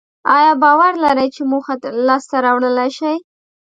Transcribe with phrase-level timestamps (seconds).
[0.35, 1.75] ایا باور لرئ چې موخه
[2.07, 3.15] لاسته راوړلای شئ؟